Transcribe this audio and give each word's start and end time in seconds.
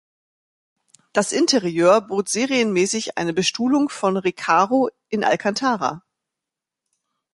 Das 1.13 1.31
Interieur 1.31 2.01
bot 2.01 2.27
serienmäßig 2.27 3.19
eine 3.19 3.33
Bestuhlung 3.33 3.87
von 3.89 4.17
Recaro 4.17 4.89
in 5.09 5.23
Alcantara. 5.23 6.03